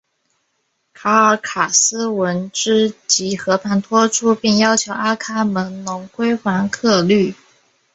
[0.93, 7.39] 卡尔卡斯闻之即和盘托出并要求阿伽门侬归还克律塞伊斯。